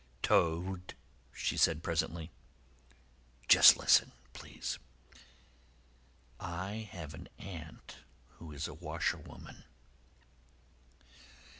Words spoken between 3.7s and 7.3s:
listen, please. I have an